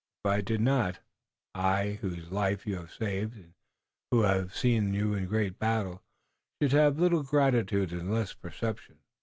[0.25, 0.97] If I did not,
[1.53, 3.53] I, whose life you have saved and
[4.09, 6.01] who have seen you great in battle,
[6.59, 8.95] should have little gratitude and less perception."